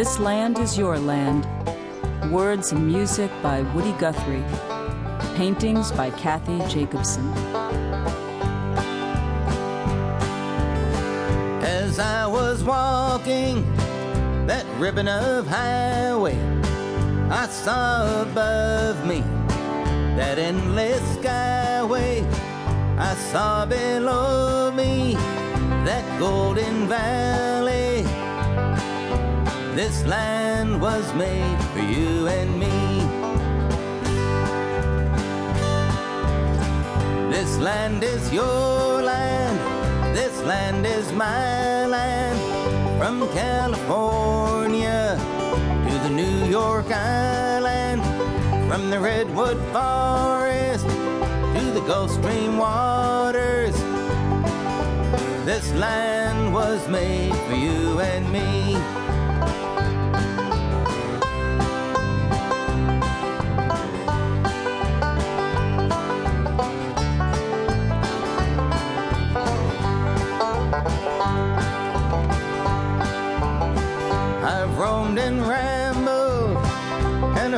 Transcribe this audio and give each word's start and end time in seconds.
This 0.00 0.18
Land 0.18 0.58
is 0.58 0.78
Your 0.78 0.98
Land. 0.98 1.46
Words 2.32 2.72
and 2.72 2.86
music 2.86 3.30
by 3.42 3.60
Woody 3.74 3.92
Guthrie. 3.98 4.42
Paintings 5.36 5.92
by 5.92 6.08
Kathy 6.12 6.56
Jakobsen. 6.70 7.28
As 11.62 11.98
I 11.98 12.26
was 12.26 12.64
walking 12.64 13.76
that 14.46 14.64
ribbon 14.78 15.06
of 15.06 15.46
highway, 15.46 16.38
I 17.28 17.46
saw 17.48 18.22
above 18.22 19.06
me 19.06 19.20
that 20.16 20.38
endless 20.38 21.02
skyway. 21.18 22.24
I 22.96 23.14
saw 23.30 23.66
below 23.66 24.70
me 24.70 25.16
that 25.84 26.18
golden 26.18 26.88
valley. 26.88 27.79
This 29.74 30.04
land 30.04 30.80
was 30.80 31.14
made 31.14 31.62
for 31.72 31.78
you 31.78 32.26
and 32.26 32.58
me. 32.58 33.00
This 37.30 37.56
land 37.58 38.02
is 38.02 38.32
your 38.32 39.00
land. 39.00 39.58
This 40.14 40.42
land 40.42 40.84
is 40.84 41.12
my 41.12 41.86
land. 41.86 42.38
From 42.98 43.28
California 43.28 45.16
to 45.88 45.98
the 46.02 46.10
New 46.10 46.46
York 46.46 46.90
Island. 46.90 48.02
From 48.68 48.90
the 48.90 48.98
Redwood 48.98 49.58
Forest 49.72 50.88
to 50.88 51.70
the 51.72 51.84
Gulf 51.86 52.10
Stream 52.10 52.58
waters. 52.58 53.76
This 55.46 55.72
land 55.74 56.52
was 56.52 56.86
made 56.88 57.36
for 57.46 57.54
you 57.54 58.00
and 58.00 58.30
me. 58.32 58.99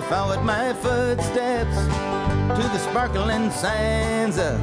Followed 0.08 0.42
my 0.44 0.72
footsteps 0.74 1.76
to 2.56 2.62
the 2.68 2.78
sparkling 2.78 3.50
sands 3.50 4.38
of 4.38 4.58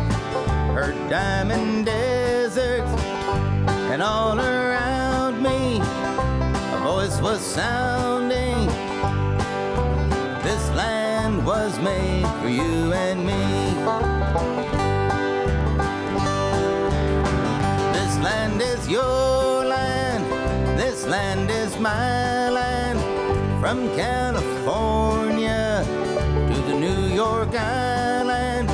her 0.76 0.94
diamond 1.10 1.86
deserts. 1.86 2.90
And 3.92 4.02
all 4.02 4.40
around 4.40 5.42
me, 5.42 5.80
a 5.80 6.80
voice 6.84 7.20
was 7.22 7.42
sounding. 7.42 8.68
This 10.44 10.70
land 10.72 11.46
was 11.46 11.80
made 11.80 12.28
for 12.42 12.50
you 12.50 12.94
and 12.94 13.26
me. 13.26 13.44
This 17.94 18.18
land 18.20 18.62
is 18.62 18.88
your 18.88 19.66
land. 19.66 20.26
This 20.80 21.06
land 21.06 21.50
is 21.50 21.78
my 21.80 22.50
land. 22.50 23.00
From 23.60 23.88
California 23.96 25.29
York 27.52 27.64
Island. 27.64 28.70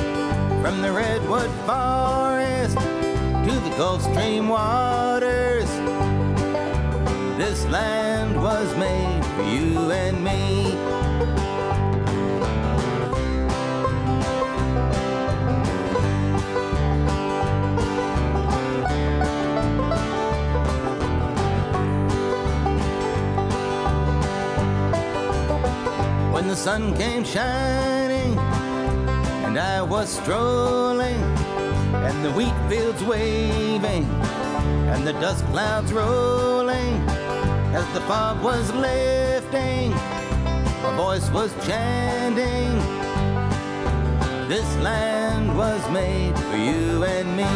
From 0.62 0.82
the 0.82 0.92
Redwood 0.92 1.50
Forest 1.64 2.76
to 2.76 3.52
the 3.52 3.74
Gulf 3.76 4.02
Stream 4.02 4.48
waters. 4.48 5.70
This 7.38 7.64
land 7.66 8.36
was 8.42 8.76
made 8.76 9.24
for 9.34 9.42
you 9.42 9.90
and 9.90 10.22
me. 10.22 10.74
when 26.32 26.48
the 26.48 26.56
sun 26.56 26.94
came 26.94 27.24
shining 27.24 27.95
I 29.76 29.82
was 29.82 30.08
strolling 30.08 31.20
and 32.06 32.24
the 32.24 32.32
wheat 32.32 32.56
fields 32.66 33.04
waving 33.04 34.04
and 34.92 35.06
the 35.06 35.12
dust 35.12 35.44
clouds 35.52 35.92
rolling 35.92 36.94
as 37.76 37.86
the 37.92 38.00
fog 38.08 38.42
was 38.42 38.72
lifting 38.72 39.92
a 39.92 40.92
voice 40.96 41.28
was 41.28 41.52
chanting 41.66 42.72
this 44.48 44.68
land 44.78 45.54
was 45.54 45.82
made 45.90 46.38
for 46.38 46.56
you 46.56 47.04
and 47.04 47.28
me. 47.36 47.52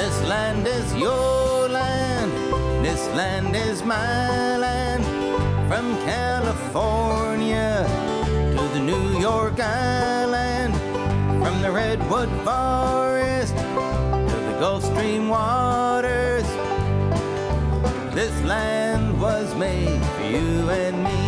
This 0.00 0.16
land 0.28 0.66
is 0.66 0.92
your 0.96 1.68
land 1.68 2.32
this 2.84 3.06
land 3.14 3.54
is 3.54 3.84
my 3.84 4.56
land 4.56 5.04
from 5.68 5.94
California 6.04 7.49
York 9.30 9.60
Island, 9.60 10.74
from 11.40 11.62
the 11.62 11.70
Redwood 11.70 12.28
Forest 12.44 13.56
to 13.56 14.36
the 14.48 14.56
Gulf 14.58 14.82
Stream 14.82 15.28
waters. 15.28 16.48
This 18.12 18.34
land 18.42 19.20
was 19.20 19.54
made 19.54 20.02
for 20.14 20.24
you 20.24 20.68
and 20.70 21.04
me. 21.04 21.20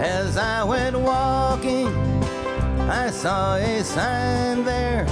As 0.00 0.36
I 0.36 0.62
went 0.62 0.96
walking, 0.96 1.41
I 1.54 3.10
saw 3.10 3.56
a 3.56 3.84
sign 3.84 4.64
there, 4.64 5.04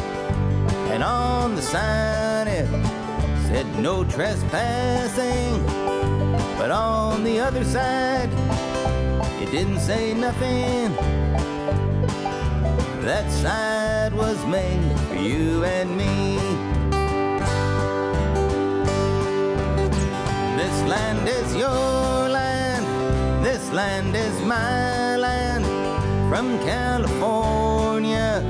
and 0.89 1.03
on 1.03 1.55
the 1.55 1.61
sign 1.61 2.49
it 2.49 2.67
said 3.47 3.67
no 3.79 4.05
trespassing. 4.05 5.63
But 6.57 6.71
on 6.71 7.25
the 7.25 7.41
other 7.41 7.63
side, 7.63 8.31
it 9.43 9.51
didn't 9.51 9.81
say 9.81 10.15
nothing. 10.15 10.95
That 13.05 13.31
side 13.31 14.15
was 14.15 14.43
made 14.47 14.99
for 15.09 15.17
you 15.17 15.63
and 15.65 15.95
me. 15.95 16.39
This 20.57 20.77
land 20.89 21.29
is 21.29 21.55
your 21.55 22.29
land. 22.31 23.45
This 23.45 23.71
land 23.73 24.17
is 24.17 24.41
land 24.41 25.00
from 26.41 26.59
California 26.61 28.43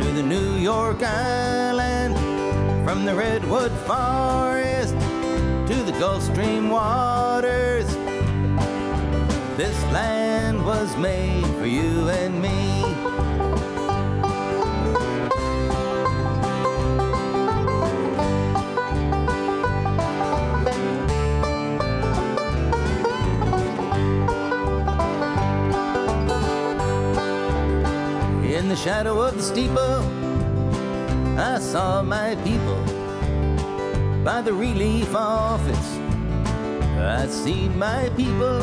to 0.00 0.04
the 0.12 0.22
New 0.22 0.54
York 0.54 1.02
Island, 1.02 2.16
from 2.82 3.04
the 3.04 3.14
Redwood 3.14 3.70
Forest 3.86 4.94
to 5.68 5.74
the 5.84 5.94
Gulf 5.98 6.22
Stream 6.22 6.70
waters. 6.70 7.84
This 9.58 9.78
land 9.92 10.64
was 10.64 10.96
made 10.96 11.44
for 11.58 11.66
you 11.66 12.08
and 12.08 12.40
me. 12.40 12.59
Shadow 28.84 29.20
of 29.20 29.36
the 29.36 29.42
steeple, 29.42 30.00
I 31.38 31.58
saw 31.58 32.02
my 32.02 32.34
people 32.36 32.82
by 34.24 34.40
the 34.40 34.54
relief 34.54 35.14
office. 35.14 35.98
I 36.98 37.26
seen 37.26 37.78
my 37.78 38.08
people 38.16 38.62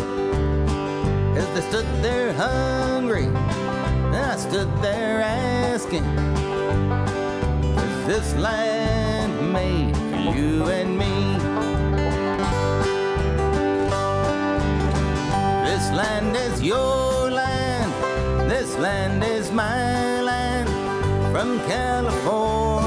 as 1.37 1.47
they 1.53 1.61
stood 1.69 1.85
there 2.01 2.33
hungry. 2.33 3.27
I 3.27 4.35
stood 4.37 4.69
there 4.81 5.21
asking, 5.21 6.05
Is 7.77 8.07
this 8.07 8.33
land 8.37 9.53
made 9.53 9.95
for 9.95 10.35
you 10.35 10.63
and 10.65 10.97
me? 10.97 11.37
This 15.69 15.91
land 15.91 16.35
is 16.35 16.63
your 16.63 16.77
land. 16.77 17.07
This 17.07 17.16
land 18.79 19.23
is 19.23 19.51
my 19.51 20.21
land. 20.21 20.69
From 21.31 21.59
California 21.67 22.86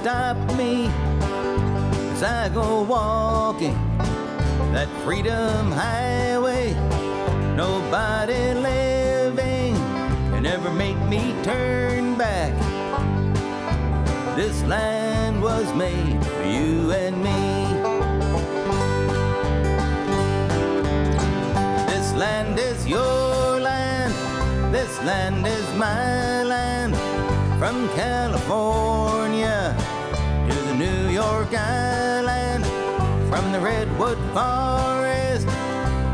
stop 0.00 0.38
me 0.56 0.86
as 2.14 2.22
I 2.22 2.48
go 2.48 2.82
walking 2.82 3.76
that 4.72 4.88
freedom 5.04 5.70
highway. 5.70 6.72
Nobody 7.54 8.54
living 8.54 9.74
can 10.32 10.46
ever 10.46 10.70
make 10.70 10.98
me 11.06 11.34
turn 11.42 12.16
back. 12.16 12.52
This 14.36 14.62
land 14.64 15.42
was 15.42 15.70
made 15.74 16.24
for 16.24 16.44
you 16.44 16.92
and 16.92 17.16
me. 17.22 17.42
This 21.92 22.14
land 22.14 22.58
is 22.58 22.86
your 22.88 23.60
land. 23.60 24.14
This 24.72 24.98
land 25.02 25.46
is 25.46 25.66
my 25.74 26.42
land. 26.44 26.96
From 27.58 27.86
California 27.90 28.99
Island. 31.54 32.64
From 33.28 33.52
the 33.52 33.60
Redwood 33.60 34.18
Forest 34.34 35.46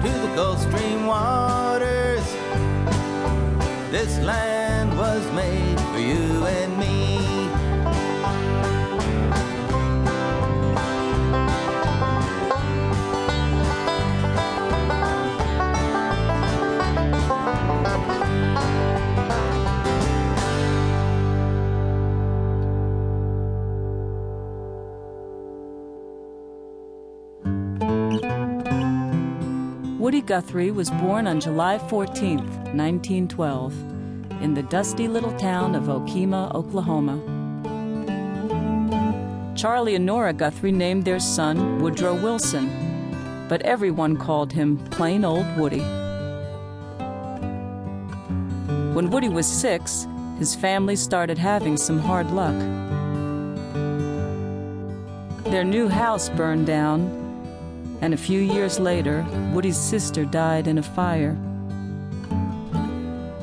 to 0.03 0.11
the 0.11 0.33
Gulf 0.35 0.61
Stream 0.61 1.07
waters. 1.07 2.25
This 3.91 4.19
land 4.21 4.97
was 4.99 5.25
made 5.33 5.81
for 5.93 5.99
you 5.99 6.47
and 6.47 6.76
Guthrie 30.27 30.73
was 30.73 30.91
born 30.91 31.29
on 31.29 31.39
July 31.39 31.79
14, 31.79 32.39
1912, 32.39 33.73
in 34.43 34.55
the 34.55 34.63
dusty 34.65 35.07
little 35.07 35.31
town 35.39 35.77
of 35.77 35.85
Okemah, 35.85 36.53
Oklahoma. 36.53 37.23
Charlie 39.57 39.95
and 39.95 40.05
Nora 40.05 40.33
Guthrie 40.33 40.73
named 40.73 41.05
their 41.05 41.21
son 41.21 41.81
Woodrow 41.81 42.21
Wilson, 42.21 43.47
but 43.49 43.63
everyone 43.63 44.17
called 44.17 44.53
him 44.53 44.79
plain 44.91 45.25
old 45.25 45.47
Woody. 45.57 45.85
When 48.95 49.11
Woody 49.11 49.29
was 49.29 49.47
six, 49.47 50.09
his 50.41 50.57
family 50.57 50.97
started 50.97 51.39
having 51.39 51.77
some 51.77 52.01
hard 52.01 52.33
luck. 52.33 52.59
Their 55.45 55.63
new 55.63 55.87
house 55.87 56.29
burned 56.31 56.67
down 56.67 57.26
and 58.07 58.15
a 58.15 58.17
few 58.17 58.39
years 58.39 58.79
later, 58.79 59.27
Woody's 59.53 59.77
sister 59.77 60.25
died 60.25 60.69
in 60.69 60.79
a 60.79 60.83
fire. 60.83 61.37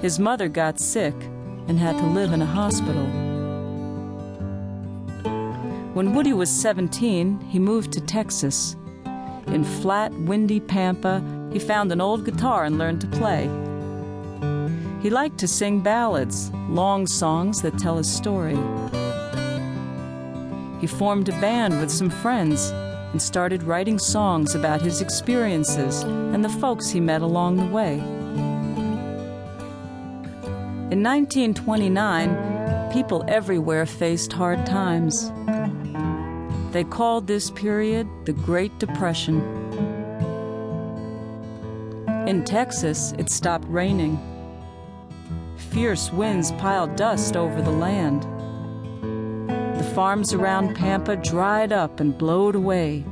His 0.02 0.20
mother 0.20 0.48
got 0.48 0.80
sick 0.80 1.14
and 1.68 1.78
had 1.78 1.98
to 1.98 2.06
live 2.06 2.32
in 2.32 2.42
a 2.42 2.46
hospital. 2.46 3.04
When 5.94 6.14
Woody 6.14 6.32
was 6.32 6.50
17, 6.50 7.42
he 7.42 7.60
moved 7.60 7.92
to 7.92 8.00
Texas. 8.00 8.78
In 9.48 9.66
flat, 9.66 10.14
windy 10.14 10.62
Pampa, 10.62 11.22
he 11.52 11.60
found 11.60 11.92
an 11.92 12.00
old 12.00 12.24
guitar 12.24 12.64
and 12.64 12.78
learned 12.78 13.02
to 13.02 13.08
play. 13.08 13.50
He 15.02 15.10
liked 15.10 15.40
to 15.40 15.48
sing 15.50 15.82
ballads, 15.82 16.52
long 16.70 17.06
songs 17.06 17.62
that 17.64 17.78
tell 17.78 17.98
a 17.98 18.04
story. 18.06 18.58
He 20.80 20.88
formed 20.88 21.28
a 21.28 21.38
band 21.42 21.82
with 21.82 21.92
some 21.92 22.10
friends 22.10 22.72
and 23.14 23.22
started 23.22 23.64
writing 23.64 23.98
songs 23.98 24.56
about 24.56 24.82
his 24.82 25.00
experiences 25.00 26.02
and 26.02 26.44
the 26.44 26.50
folks 26.50 26.90
he 26.90 27.00
met 27.00 27.22
along 27.22 27.56
the 27.56 27.66
way. 27.68 28.00
In 30.92 31.02
1929, 31.02 32.92
people 32.92 33.24
everywhere 33.28 33.86
faced 33.86 34.34
hard 34.34 34.66
times. 34.66 35.32
They 36.74 36.84
called 36.84 37.28
this 37.28 37.52
period 37.52 38.08
the 38.26 38.34
Great 38.34 38.78
Depression. 38.80 39.42
In 42.28 42.44
Texas, 42.44 43.14
it 43.20 43.30
stopped 43.30 43.68
raining. 43.68 44.20
Fierce 45.56 46.12
winds 46.12 46.52
piled 46.54 46.96
dust 46.96 47.38
over 47.38 47.62
the 47.62 47.70
land 47.70 48.26
farms 49.94 50.34
around 50.34 50.76
Pampa 50.76 51.16
dried 51.16 51.72
up 51.72 52.00
and 52.00 52.18
blowed 52.18 52.56
away. 52.56 53.06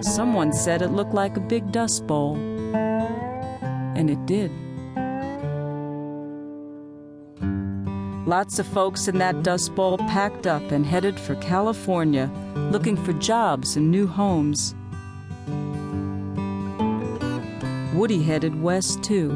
Someone 0.00 0.52
said 0.52 0.80
it 0.80 0.90
looked 0.92 1.12
like 1.12 1.36
a 1.36 1.40
big 1.40 1.72
dust 1.72 2.06
bowl. 2.06 2.36
And 3.96 4.08
it 4.08 4.24
did. 4.26 4.52
Lots 8.26 8.58
of 8.58 8.66
folks 8.66 9.08
in 9.08 9.18
that 9.18 9.42
dust 9.42 9.74
bowl 9.74 9.98
packed 9.98 10.46
up 10.46 10.70
and 10.70 10.86
headed 10.86 11.18
for 11.18 11.34
California, 11.36 12.30
looking 12.70 12.96
for 12.96 13.12
jobs 13.14 13.76
and 13.76 13.90
new 13.90 14.06
homes. 14.06 14.74
Woody 17.94 18.22
headed 18.22 18.60
west 18.62 19.02
too, 19.02 19.30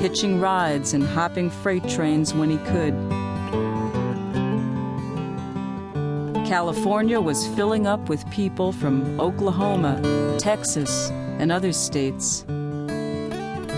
hitching 0.00 0.40
rides 0.40 0.92
and 0.92 1.04
hopping 1.04 1.48
freight 1.48 1.88
trains 1.88 2.34
when 2.34 2.50
he 2.50 2.58
could. 2.58 3.21
California 6.52 7.18
was 7.18 7.46
filling 7.56 7.86
up 7.86 8.10
with 8.10 8.30
people 8.30 8.72
from 8.72 9.18
Oklahoma, 9.18 9.98
Texas, 10.38 11.08
and 11.38 11.50
other 11.50 11.72
states. 11.72 12.44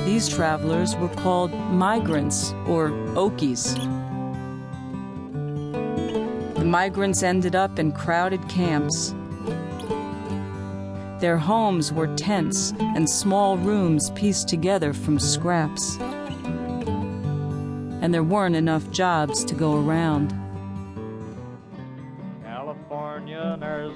These 0.04 0.28
travelers 0.28 0.96
were 0.96 1.08
called 1.10 1.52
migrants 1.52 2.50
or 2.66 2.90
Okies. 3.14 3.76
The 6.56 6.64
migrants 6.64 7.22
ended 7.22 7.54
up 7.54 7.78
in 7.78 7.92
crowded 7.92 8.48
camps. 8.48 9.14
Their 11.20 11.38
homes 11.38 11.92
were 11.92 12.08
tents 12.16 12.72
and 12.80 13.08
small 13.08 13.56
rooms 13.56 14.10
pieced 14.16 14.48
together 14.48 14.92
from 14.92 15.20
scraps. 15.20 15.96
And 18.00 18.12
there 18.12 18.24
weren't 18.24 18.56
enough 18.56 18.90
jobs 18.90 19.44
to 19.44 19.54
go 19.54 19.76
around. 19.76 20.34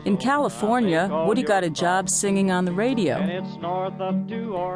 In 0.09 0.17
California, 0.17 1.07
Woody 1.27 1.43
got 1.43 1.65
a 1.65 1.69
job 1.69 2.09
singing 2.09 2.51
on 2.51 2.65
the 2.65 2.73
radio. 2.73 3.19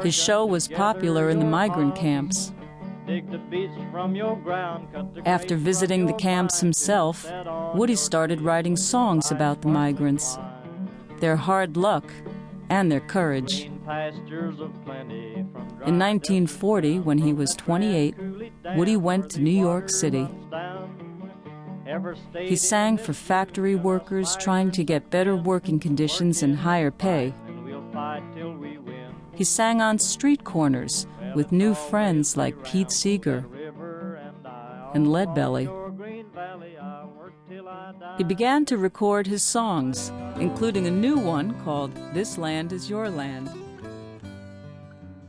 His 0.02 0.14
show 0.14 0.44
was 0.44 0.68
popular 0.68 1.30
in 1.30 1.38
the 1.38 1.46
migrant 1.46 1.96
camps. 1.96 2.52
After 5.24 5.56
visiting 5.56 6.04
the 6.04 6.12
camps 6.12 6.60
himself, 6.60 7.26
Woody 7.74 7.96
started 7.96 8.42
writing 8.42 8.76
songs 8.76 9.30
about 9.30 9.62
the 9.62 9.68
migrants, 9.68 10.36
their 11.20 11.36
hard 11.36 11.78
luck, 11.78 12.04
and 12.68 12.92
their 12.92 13.00
courage. 13.00 13.62
In 13.62 13.80
1940, 15.98 16.98
when 16.98 17.16
he 17.16 17.32
was 17.32 17.54
28, 17.54 18.14
Woody 18.76 18.98
went 18.98 19.30
to 19.30 19.40
New 19.40 19.50
York 19.50 19.88
City. 19.88 20.28
He 22.34 22.56
sang 22.56 22.98
for 22.98 23.12
factory 23.12 23.74
workers 23.74 24.36
trying 24.36 24.70
to 24.72 24.84
get 24.84 25.10
better 25.10 25.36
working 25.36 25.78
conditions 25.78 26.42
and 26.42 26.56
higher 26.56 26.90
pay. 26.90 27.34
He 29.34 29.44
sang 29.44 29.80
on 29.80 29.98
street 29.98 30.44
corners 30.44 31.06
with 31.34 31.52
new 31.52 31.74
friends 31.74 32.36
like 32.36 32.62
Pete 32.64 32.90
Seeger 32.90 33.44
and 34.94 35.06
Leadbelly. 35.06 35.68
He 38.18 38.24
began 38.24 38.64
to 38.66 38.76
record 38.76 39.26
his 39.26 39.42
songs, 39.42 40.12
including 40.36 40.86
a 40.86 40.90
new 40.90 41.18
one 41.18 41.54
called 41.62 41.94
This 42.12 42.38
Land 42.38 42.72
Is 42.72 42.90
Your 42.90 43.10
Land. 43.10 43.50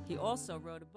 He 0.07 0.17
also 0.17 0.57
wrote 0.59 0.81
a 0.81 0.85
book. 0.85 0.89